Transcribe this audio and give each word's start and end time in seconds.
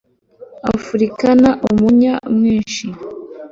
Afurekana 0.73 1.49
umunya 1.69 2.13
mwinshi 2.35 2.85